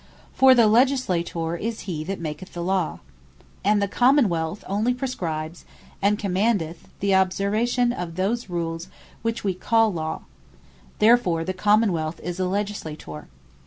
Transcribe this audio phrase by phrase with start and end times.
[0.33, 3.01] For the Legislator, is he that maketh the Law.
[3.63, 5.63] And the Common wealth only, praescribes,
[6.01, 8.87] and commandeth the observation of those rules,
[9.21, 10.21] which we call Law:
[10.97, 13.27] Therefore the Common wealth is the Legislator.